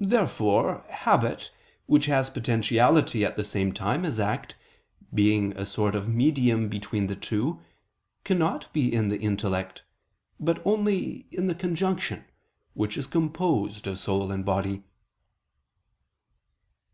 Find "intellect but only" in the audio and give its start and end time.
9.18-11.26